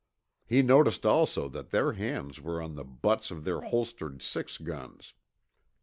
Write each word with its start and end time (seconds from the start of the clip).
He 0.47 0.63
noticed 0.63 1.05
also 1.05 1.47
that 1.49 1.69
their 1.69 1.91
hands 1.93 2.41
were 2.41 2.59
on 2.59 2.73
the 2.73 2.83
butts 2.83 3.29
of 3.29 3.43
their 3.43 3.61
holstered 3.61 4.23
six 4.23 4.57
guns. 4.57 5.13